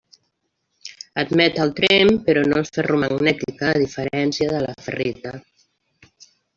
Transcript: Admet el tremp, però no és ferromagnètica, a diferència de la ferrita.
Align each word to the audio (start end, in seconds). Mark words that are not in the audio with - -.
Admet 1.23 1.59
el 1.65 1.73
tremp, 1.81 2.09
però 2.31 2.47
no 2.53 2.63
és 2.65 2.73
ferromagnètica, 2.79 3.71
a 3.71 3.79
diferència 3.87 4.53
de 4.57 4.67
la 4.69 4.77
ferrita. 4.89 5.41